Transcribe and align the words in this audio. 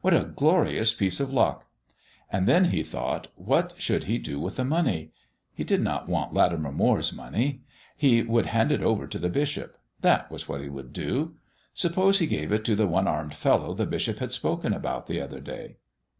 What 0.00 0.14
a 0.14 0.22
glorious 0.36 0.94
piece 0.94 1.18
of 1.18 1.32
luck! 1.32 1.66
And 2.30 2.46
then 2.46 2.66
he 2.66 2.84
thought, 2.84 3.26
what 3.34 3.72
should 3.82 4.04
he 4.04 4.16
do 4.16 4.38
with 4.38 4.54
the 4.54 4.64
money? 4.64 5.10
He 5.52 5.64
did 5.64 5.80
not 5.80 6.08
want 6.08 6.32
Latimer 6.32 6.70
Moire's 6.70 7.12
money. 7.12 7.62
He 7.96 8.22
would 8.22 8.46
hand 8.46 8.70
it 8.70 8.80
over 8.80 9.08
to 9.08 9.18
the 9.18 9.28
bishop; 9.28 9.76
that 10.00 10.30
was 10.30 10.48
what 10.48 10.60
he 10.60 10.68
would 10.68 10.92
do. 10.92 11.34
Suppose 11.74 12.20
he 12.20 12.28
gave 12.28 12.52
it 12.52 12.64
to 12.66 12.76
that 12.76 12.86
one 12.86 13.08
armed 13.08 13.34
fellow 13.34 13.74
the 13.74 13.84
bishop 13.84 14.18
had 14.18 14.30
spoken 14.30 14.72
about 14.72 15.08
the 15.08 15.20
other 15.20 15.40
day. 15.40 15.78